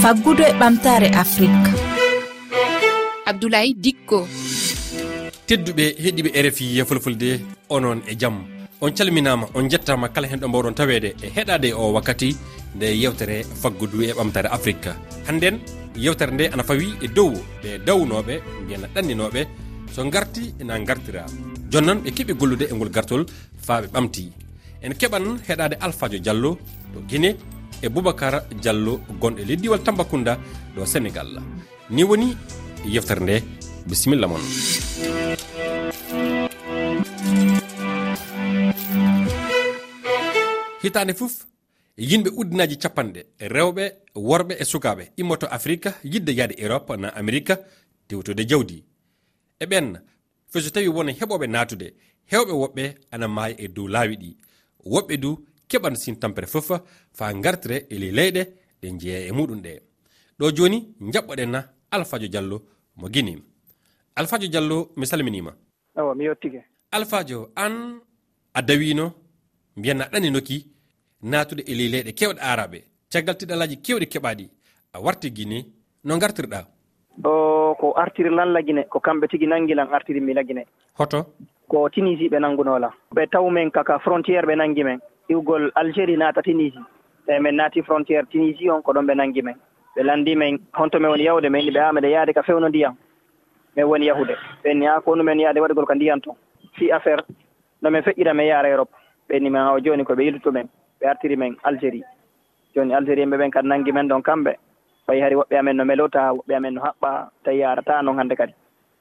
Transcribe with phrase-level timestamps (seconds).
[0.00, 1.68] faggudu e ɓamtare afrique.
[3.26, 4.26] Abdoulaye dikko.
[5.46, 7.28] Tedduɓe heeɗiɓe rfi ye fulfulde
[7.68, 8.36] onon e jaam
[8.80, 12.36] on calminama on jettama kala hen ɗo mbawɗon tawede e heɗade o wakkati
[12.76, 14.88] nde yewtere faggudu e ɓamtare afrique.
[15.26, 15.60] Hannden
[15.96, 17.32] yewtere nde ana fawi e dow
[17.62, 19.46] ɓe dawnoɓe mbiyana ɗanninoɓe
[19.94, 21.26] so garti ena gartira
[21.70, 23.26] jonnon ɓe keeɓi gollude e ngol gartol
[23.66, 24.32] faaɓe ɓamti.
[24.82, 26.56] En keɓan heɗade alphajo diallo
[26.94, 27.36] to guine
[27.82, 30.38] e boubacar diallo gonɗo leydi diwal tambacounda
[30.76, 31.40] ɗo sénégal.
[31.90, 32.36] Ni woni
[32.84, 33.42] yeftere nde
[33.86, 34.40] bisimilla moon
[40.82, 41.34] hitande fof
[41.98, 43.20] yimɓe uddinaji capanɗe
[43.54, 47.54] rewɓe worɓe e sukaɓe immoto afrique yidde yaade europe na amérique
[48.08, 48.84] tewtude jawdi.
[49.60, 49.98] E ɓen
[50.52, 51.94] feso tawi wona heɓoɓe natude
[52.30, 54.36] hewɓe woɓɓe ana maayi e dow laawi ɗi.
[54.86, 55.30] Woɓɓe du
[55.70, 56.68] keɓan sin tampere fof
[57.12, 58.42] fa gartire e ley leyɗe
[58.80, 59.72] ɗe jeeya e muɗum ɗe.
[60.38, 60.78] Ɗo joni
[61.12, 62.56] jaɓɓoɗen na alphajo diallo
[62.96, 63.42] mo guini
[64.16, 65.52] alphajo diallo mi salminima.
[65.96, 66.60] Awa mi yettike
[66.92, 68.00] alphajo an
[68.54, 69.12] a dawino
[69.76, 70.66] mbiyanna ɗani noki
[71.22, 72.78] natude e ley leyɗe kewɗe araɓe.
[73.12, 74.48] Caggal tiɗalaji kewɗe keɓaɗi
[74.92, 75.58] a warti guine
[76.04, 76.66] no gartirɗa
[77.24, 80.66] o ko artiri lan lagine ko kamɓe tigi nangilan artiri mi lagine
[80.98, 81.26] hoto?
[81.68, 82.90] Ko tunisie ɓe nangunola.
[83.14, 85.00] Ɓe taw men kaka frontiére ɓe nangi men.
[85.30, 86.80] iwgol algérie naata tunisie.
[87.26, 89.54] Tawi min naati frontiére tunisie on ko ɗon ɓe nangi men.
[89.96, 92.94] Ɓe lanndi men honto min woni yawde men ɓe haa yaade ka fewno ndiyam.
[93.76, 94.34] Min woni yahude.
[94.64, 96.36] Ɓenni haa ko numen yaade waɗgol ko ndiyam toon
[96.76, 97.22] fi affaire
[97.82, 98.90] no min feƴƴira min yaara europe.
[99.28, 100.68] Ɓenni min haa jooni koɓe yiltuto men
[101.00, 102.04] ɓe artiri men algérie.
[102.74, 104.52] Jooni algérie en ɓe ɓen kadi nangi men ɗon kamɓe.
[105.06, 108.52] Fayi hari woɓɓe amen no melota woɓɓe amen no haɓɓa tawi yarata noon hannde kadi.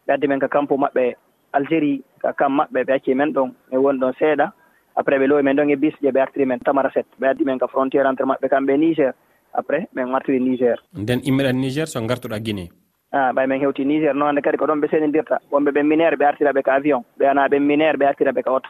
[0.08, 1.16] Ɓe addi men ko campo maɓɓe
[1.54, 4.52] algérie ka kam maɓɓe ɓe acci men ɗon min woni ɗon seeɗa.
[5.00, 7.60] après ɓe lowi men ɗon e bis je ɓe artiri men tamaraset ɓe addi men
[7.60, 9.14] ka frontiére entre maɓɓe kamɓe e niger.
[9.54, 10.78] Après min martiri niger.
[10.94, 12.70] Nden immiɗan niger so gartuɗa guiné
[13.12, 14.14] a ah, ɓay min hewti niger.
[14.14, 17.04] Noon hannde kadi ko ɗon ɓe senidirta wonɓe ɓe minére ɓe artiraɓe ka avion.
[17.18, 18.70] Ɓe ana ɓe minére ɓe artiraɓe ka oto.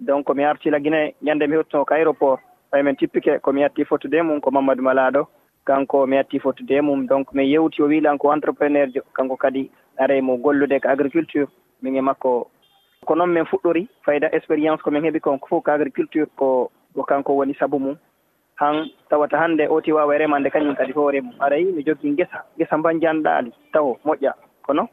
[0.00, 2.40] Donc mi artila guiné ñande mi hewtino ka aéroport.
[2.72, 5.26] Ɓay min tippike komi yatti fottude e mum ko mamadou malaɗo
[5.64, 7.06] kanko mi yatti fottude e mum.
[7.06, 9.02] Donc min yewti o wiilan ko entrepreneur jo.
[9.16, 11.46] Kanko kadi are mo gollude ko agriculture.
[11.82, 12.48] Min e makko
[13.06, 17.32] ko noon min fuɗɗori fayda expérience komin heeɓi kon fof ko agriculture ko ko kanko
[17.36, 17.96] woni sabu mum.
[18.56, 22.76] Han tawata hannde oti wawa remande kañum kadi hoore mum aɗayi mi jogii ngesa ngesa
[22.78, 24.32] mban janɗaali taw moƴƴa.
[24.66, 24.88] Kono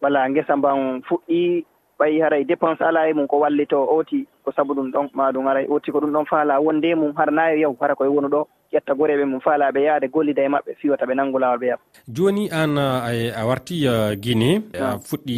[0.00, 1.64] wala ngesa mban fuɗɗi
[1.98, 5.46] ɓayi haray dépense ala e mum ko wallito ooti ko sabu ɗum ɗon ma ɗum
[5.48, 8.46] aray ooti ko ɗum ɗon faala wonde mum har e yaw hara koye wonu ɗo.
[8.72, 11.82] ƴetta goreɓe mum fa laaɓe yaade gollida e maɓɓe fiwata ɓe nanngu laawol ɓe yaɓa
[12.08, 12.76] jooni an
[13.12, 13.84] e, a warti
[14.22, 15.34] guine a fuɗɗi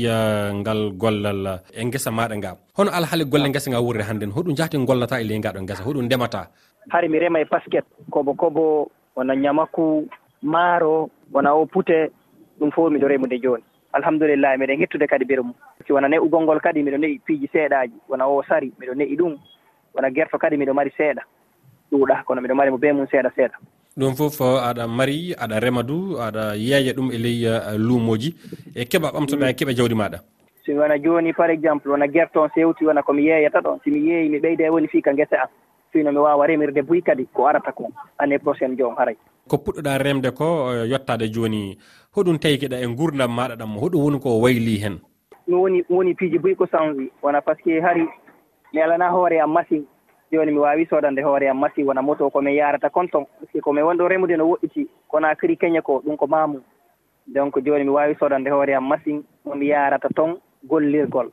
[0.61, 4.85] ngal gollal e ngesa maɗa nga hono alhaali golle ngesa nga wurre hannden hoɗum jahten
[4.87, 5.85] gollata e ley ngaɗo ngesa?
[5.87, 6.49] Hoɗum ndemata?
[6.91, 7.85] Hari mi rema e basket.
[8.11, 10.09] Kobo kobo wona ñamaku
[10.43, 12.11] maaro wona o pute
[12.59, 13.63] ɗum fof miɗo remude jooni.
[13.93, 15.55] Alhamdulillahi miɗen hettude kadi biro mum
[15.87, 19.17] si wona ne ugol ngol kadi miɗo ne'i piiji seeɗaji wona o sari miɗo ne'i
[19.17, 19.39] ɗum.
[19.95, 21.23] Wona guerto kadi miɗo mari seeɗa.
[21.95, 23.57] ɗuuɗa kono miɗo mari mo be mum seeɗa seeɗa.
[23.97, 28.35] Ɗum fof aɗa mari aɗa rema du aɗa yeeya ɗum e ley uh, luumoji.
[28.75, 30.19] E keɓa ɓamtoɗa e keɓa jawdi maɗa.
[30.67, 34.29] Somi wona jooni par exemple wona guerte on sewti wona komi yeeyata ɗon somi yeeyi
[34.29, 35.49] mi ɓeyde woni fii ka ngesa am.
[35.93, 39.17] Fino mi wawa remirde buy kadi ko arata ko année prochaine jom haray.
[39.49, 41.79] Ko puɗɗoɗa remde ko uh, yettade jooni
[42.17, 44.99] hoɗum tawikeɗa e gurdam maɗa ɗam hoɗum woni ko wayli hen.
[45.47, 48.09] Ɗum woni woni piiji buy ko changi wona par ce que hari
[48.73, 49.87] mi alana hoore am machine.
[50.35, 53.61] joni mi wawi sodande hoore am machine wona moto komin yarata conton par ce que
[53.61, 56.61] komin wonɗo remude no woɗɗiti kono kiri keñe ko ɗum ko mamum
[57.27, 60.37] donc joni mi wawi sodande hoore am machine momi yarata ton
[60.69, 61.31] gollirgol.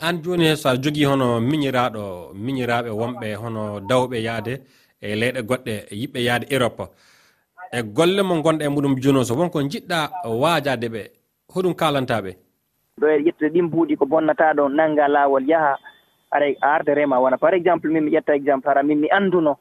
[0.00, 4.54] An joni so a jogii hono miñiraɗo miñiraɓe wonɓe hono dawɓe yaade
[5.00, 6.84] e leyɗe goɗɗe yiɓɓe yaade europe.
[7.72, 9.98] E golle mo gonɗa e muɗum joni o so wonko jiɗɗa
[10.42, 11.02] waajade ɓe
[11.54, 12.30] hoɗum kalantaɓe
[13.00, 15.76] ɗo e ƴettude ɗin mbuuɗi ko bonnata ɗon nangga laawol yaha.
[16.34, 17.38] ara arde rema wona.
[17.38, 19.56] Par exemple min mi ƴetta exemple hara min mi annduno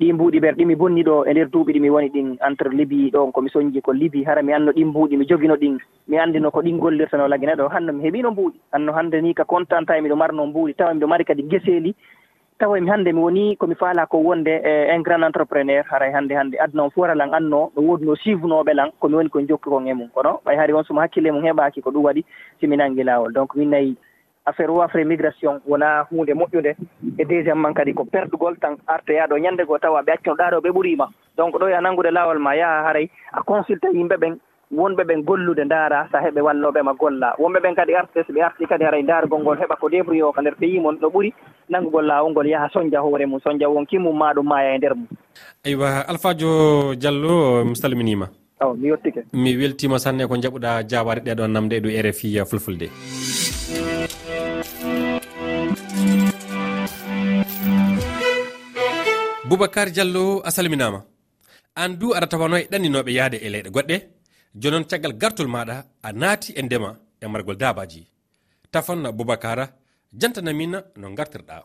[0.00, 2.68] ɗi mbuuɗi ɓer ɗi mi bonni ɗo e nder duuɓi ɗi mi woni ɗin entre
[2.70, 4.24] libi ɗon komi soñji ko libi.
[4.24, 5.78] Hara mi anno ɗin mbuuɗi mi jogino ɗin
[6.08, 7.68] mi anndino ko ɗin gollirtano lagine ɗo.
[7.70, 8.58] Hanno mi heɓino mbuuɗi.
[8.72, 10.74] Hanno hannde ni ka contant tawi miɗo marno mbuuɗi.
[10.74, 11.94] Tawa miɗo mari kadi geseeli.
[12.58, 15.84] Tawa mi hannde mi woni komi faala ko wonde e un grand entrepreneur.
[15.88, 16.56] Haray hannde hannde.
[16.58, 19.94] Aduna on fof lan anno no woodno suivenoɓe lan komi woni komi jokki kon e
[19.94, 20.08] mum.
[20.14, 20.40] Kono?
[20.44, 22.24] Ɓay hari on somo hakkille mum heɓaki ko ɗum waɗi
[22.60, 23.32] simi nangi laawol.
[23.32, 23.96] Donc min nayi
[24.46, 26.76] affaire wafre migration wona hunde moƴƴude
[27.18, 31.08] e deuxiémement kadi ko perdugol tan artoyaɗo ñande goo tawa ɓe accanoɗa ɗo ɓe ɓuurima
[31.36, 34.38] donc ɗo ya nanngude laawol ma yaha haray a consulta yimɓe ɓen
[34.72, 37.34] wonɓe ɓen gollude ndaara so heɓe walloɓema golla.
[37.38, 40.32] Wonɓe ɓen kadi arte so ɓe arti kadi haray ndaarugol ngol heɓa ko débrouillé o
[40.32, 41.32] ko nder pays mon ɗo ɓuuri
[41.68, 44.94] nanngugol laawol ngol yaha soñdia hoore mum soñdia won kimmum ma ɗum maya e nder
[44.94, 45.06] mum.
[45.64, 48.28] Eywa alphadio diallo mi salminima.
[48.60, 52.88] Aw mi yettike mi weltima sanne ko jaɓuɗa jawade ɗeɗon namde e ɗo rfi fulfulde.
[59.54, 61.00] boubacar diallo a salminama.
[61.82, 63.96] An du aɗa tawano e ɗanninoɓe yahde e leyɗe goɗɗe.
[64.62, 66.90] Jonon caggal gartol maɗa a naati e ndema
[67.22, 68.02] e margol dabaji
[68.72, 69.64] tafan boubacara
[70.20, 71.56] jantanamina no gartirɗa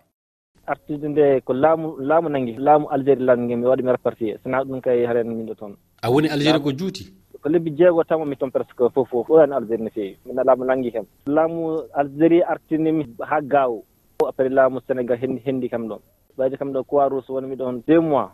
[0.67, 4.81] artude nde ko laamu laamu nangi laamu algérie langi mi waɗi mi répartie sona ɗum
[4.81, 5.73] kay haren min ɗo toon.
[6.03, 7.03] A woni algérie ko juuti?
[7.41, 10.17] Ko lebbi jeego tama mi toon presque fof fof ɓurani algérie no feewi.
[10.25, 13.81] Mina laamu nangi kam laamu algérie artinimi ha gaaw
[14.29, 15.99] après laamu sénégal hendi henndi kam ɗon.
[16.39, 18.29] ɓayde kam ɗo croix wonmi ɗon deux mois.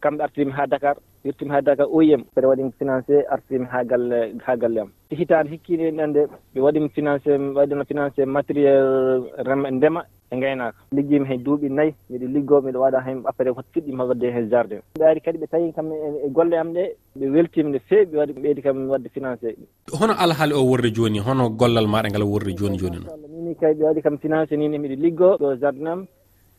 [0.00, 4.56] Kamɓe artirimi ha dakar irtimi ha dakar oyem mbeɗa waɗimi financé artirimi ha galle ha
[4.56, 4.90] galle am.
[5.08, 6.20] Si hitande hikkiɗe ɗande
[6.54, 10.00] ɓe waɗimi financé waɗino financé matériel rema e ndema
[10.32, 10.78] e gaynaka.
[10.92, 14.80] Liggimi hen duuɓi nayyi miɗo liggo miɗo waɗa hen après hoto fiɗɗima wadde hen jardin.
[14.98, 15.96] Ɓe ari kadi ɓe tawi kam e,
[16.26, 16.82] e golle am ɗe
[17.18, 19.56] ɓe weltima nde feewi ɓe waɗi ɓeydi kam wadde financé
[20.00, 23.08] hono alhaali o worri joni hono gollal maɗa ngal worri joni joni noon?
[23.30, 26.06] Mini kay ɓe waɗi kam financé nini miɗo liggo ɗo jardin am.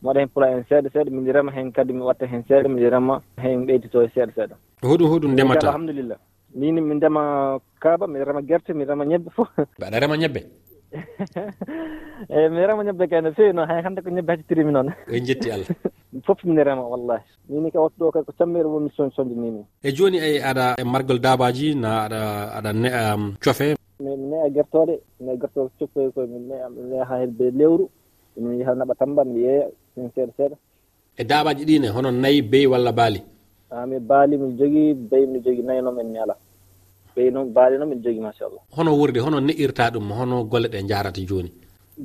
[0.02, 2.68] mi waɗa hen pula en seeɗa seeɗa min rema hen kadi mi watta hen seeɗa
[2.68, 4.54] mi rema hen ɓeydito e seeɗa seeɗa.
[4.82, 5.66] Hoɗum hoɗum ndemata.
[5.68, 6.16] alhamdulillah.
[6.54, 9.48] Mini mi ndema kaaba mi rema guerte mi rema ñebbe fof.
[9.78, 10.40] Mbaɗa rema ñebbe?
[12.30, 14.88] Eyi eh, mi rema ñebbe kay no feewi noon hay hannde ko ñebbe haccitirimi noon.
[15.12, 15.68] En jetti allah.
[16.26, 17.22] Fof mine rema wallahi.
[17.48, 20.74] Mini ka wattu ɗo kay ko cammere wonmi soñ soñde nini e joni ay aɗa
[20.80, 22.20] e margol dabaji na aɗa
[22.58, 23.76] aɗa ne'a cofe?
[24.00, 27.86] Mi ne'a gertoɗe mi ne'a gertoɗe coffoy koye mi ne'a mi ne'a ha hedde lewru
[28.36, 29.68] mi yaha naɓa tamba mi yeeya.
[29.96, 30.56] ɗum seeɗa seeɗa.
[31.20, 33.20] E daaɓaji ɗine hono nayi beyi walla baali?
[33.70, 36.36] Ah, Ami baali mi jogui beyi mi jogui nayi noon min mi alaa
[37.14, 40.78] ɓey noon baali noon mbiɗa jogui machallah hono wurde hono ne'irta ɗum hono golle ɗe
[40.88, 41.50] jarata joni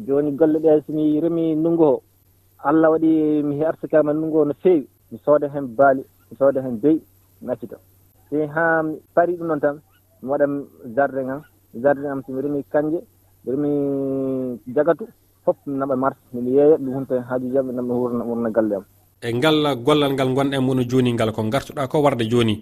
[0.08, 2.02] joni golle ɗe somi remi ndungu ho.
[2.68, 4.88] Allah waɗi mi arsikama ndungu ho no feewi.
[5.12, 7.02] Mi sooda hen baali mi sooda hen beyi
[7.42, 7.78] mi accita
[8.30, 9.76] si ha mi parii ɗum noon tan
[10.22, 10.46] mi waɗa
[10.96, 11.42] jardin am.
[11.84, 13.00] Jardin am somi remi kanje
[13.44, 13.72] mi remi
[14.76, 15.06] jagatu
[15.46, 18.86] foof naɓa marta mbiɗa yeeya ɗum hunta hen haajuji am wurna wurna galle am
[19.22, 22.56] e ngal gollal ngal gonɗen woni joni ngal ko gartuɗa ko warde joni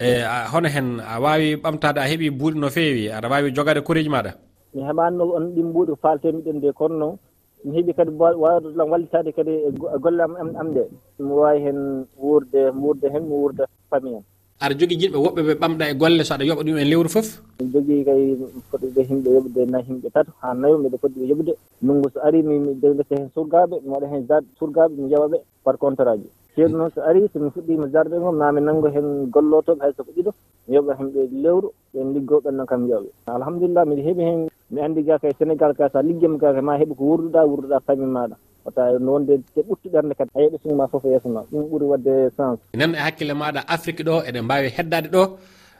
[0.00, 0.08] e
[0.52, 4.32] hono hen a wawi ɓamtade a heeɓi buuɗi no feewi aɗa wawi jogade koreji maɗa
[4.74, 7.16] mi heɓanno on ɗin mbuuɗi ko faltemiɗen de kono noon
[7.64, 8.10] mi heeɓi kadi
[8.42, 10.84] wawdelam wallitade kadi e, e golle am am nde.
[11.18, 11.78] Mi wawi hen
[12.20, 14.24] wurde wurde hen mi wurda famille am.
[14.64, 17.28] aɗa jogui jinɓe woɓɓe ɓe ɓamɗa e golle so aɗa yoɓa ɗum e lewru foof
[17.60, 18.22] miɗa jogui kay
[18.70, 21.52] fotɓe himɓe yoɓde na himɓe tato ha nayo mbiɗa foti ɓe yoɓde.
[21.82, 25.76] Ndunngu so ari mi deke hen surgaɓe mi waɗa hen jade surgaaɓe mi jaɓaɓe par
[25.78, 30.04] contrat ji ceeɗu noon so ari somi fuɗɗima jarde ngom mami nanngo hen gollotoɓe hayso
[30.06, 30.30] ko ɗiɗo
[30.68, 31.10] mi yoɓa heen
[31.42, 34.40] lewru ɓen liggoo ɓen noon kam yoɓe alhamdulillah miɗa heeɓi hen
[34.70, 37.40] mi andi ga kay e sénégal ka sa a liggima ka ma heɓi ko wurduɗa
[37.50, 38.36] wurduɗa famille maɗa
[38.70, 41.40] tawi no wonde te ɓurti ɓernde kadi a yeɗo sinma foof e yeeso ma.
[41.50, 45.22] Ɗum ɓuuri wadde sens nen e hakkille maɗa afrique ɗo eɗen mbawi heddade ɗo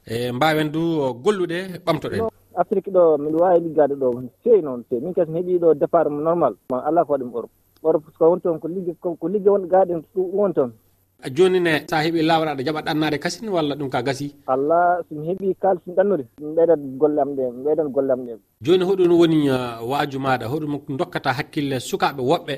[0.07, 0.83] e mbawen du
[1.25, 2.29] gollude ɓamtoɗen.
[2.57, 4.09] Afrique ɗo miɗa wawi liggade ɗo
[4.43, 7.51] fewi noon fewi min kadi mi heeɓi ɗo départ normal ma ala ko waɗi europe.
[7.85, 10.73] Europe ko woni toon ko ligge ko ligge won gaɗen ɗum woni toon.
[11.33, 14.35] Joni ne sa heeɓi lawraɗo jaɓa ɗannade kasin walla ɗum ka gasi?
[14.47, 18.21] Allah somi heeɓi kalis mi ɗannude mi ɓeydat golle am ɗe mi ɓeydat golle am
[18.27, 18.33] ɗe.
[18.61, 22.55] Joni hoɗum woni uh, waaju maɗa hoɗum dokkata hakkille sukaɓe woɓɓe.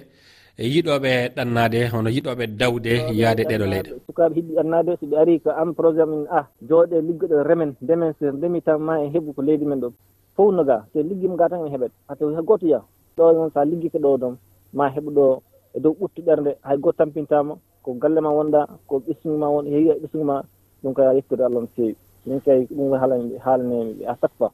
[0.65, 3.91] yiɗoɓe ɗannade hono yiɗoɓe dawde yaade ɗeɗo leyɗe.
[4.07, 8.13] Sukaɓe hiɗi ɗannade soɓe ari ko an programme min a ah, jooɗe liggoɗo remen ndemen
[8.19, 9.93] so ndemi tan ma en heɓu ko leydi men ɗo.
[10.35, 12.81] Fof no ga so liggima ga tan en heɓat hata goto ya
[13.17, 14.37] ɗo noon sa liggi ko ɗo ɗon
[14.73, 15.43] ma heɓu ɗo
[15.77, 19.67] e dow ɓurti ɓernde hay goto tampintama ko galle ma wonɗa ko ɓesgu ma won
[19.67, 20.43] heewi e ɓesgu ma
[20.83, 21.97] ɗum kay a yettude allah no feewi.
[22.27, 24.53] Min kay ɗum haalane haalanemi à chaque fois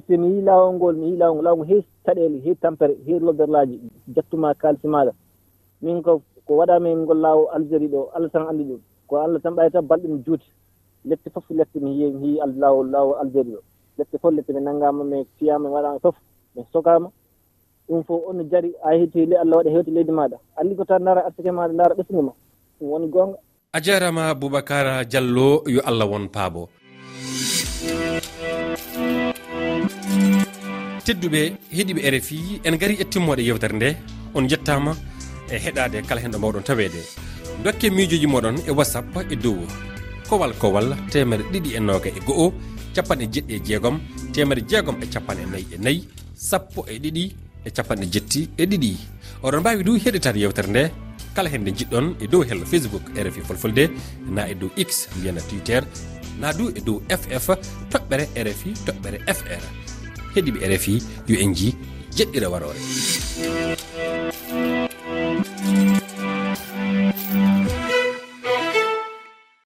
[0.00, 2.94] te so mi yii lawol ngol mi yii lawol lawol ngol heewi caɗele heewi tampere
[3.06, 3.76] heewi lodderlaji
[4.14, 5.12] jattuma kaalisi maɗa
[5.82, 8.80] min ko ko waɗama e ngol lawol algérie ɗo allah tan andi ɗum.
[9.08, 10.46] Ko allah tan ɓayi tan balɗe mi juuti.
[11.04, 13.60] Lette foof lette mi yeewi mi yii lawol lawol algérie ɗo.
[13.98, 16.16] Lette foof lette mi nanggama mi fiyama mi waɗama foof
[16.54, 17.08] mi sokama
[17.88, 21.20] ɗum fof onno jari a heeti allah waɗa hewte leydi maɗa alli ko tan dara
[21.26, 22.32] artike maɗa dara ɓesgu ma
[22.80, 23.38] ɗum woni gonga
[23.72, 26.68] a jarama boubacara diallo yo allah won paabo.
[31.06, 31.40] tedduɓe
[31.76, 32.36] heeɗiɓe e rfi
[32.66, 33.88] en gari e timmode yewtere nde
[34.34, 34.92] on jettama
[35.54, 37.00] e heɗade kala hen ɗo mbawɗon tawede
[37.64, 39.58] dokke miijoji moɗon e whatsapp e dow
[40.28, 42.52] kowal kowal temere ɗiɗi e noga e go'o
[42.94, 43.96] capanɗe jeɗɗi e jeegom
[44.32, 46.00] temere jeegom e capanɗe nayyi e nayyi
[46.34, 47.24] sappo e ɗiɗi
[47.66, 48.90] e capanɗe jetti e ɗiɗi.
[49.42, 50.82] Oɗon mbawi du heɗitade yewtere nde
[51.34, 53.90] kala hen nde jiɗɗon e dow hello facebook e rfi folfolde
[54.34, 55.82] na e dow x mbiyana twitter
[56.40, 57.46] na du e dow ff
[57.92, 59.85] toɓɓere e rfi toɓɓere fr
[60.36, 60.94] heeɗiɓe rfi
[61.28, 61.68] yo en ji
[62.16, 62.80] jeɗɗira warore.